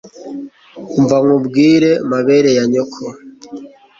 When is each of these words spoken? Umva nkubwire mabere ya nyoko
Umva 0.97 1.15
nkubwire 1.23 1.91
mabere 2.11 2.49
ya 2.57 2.63
nyoko 2.71 3.03